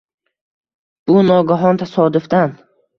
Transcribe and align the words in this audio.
Bu 1.11 1.21
nogahon, 1.29 1.85
tasodifdan 1.85 2.61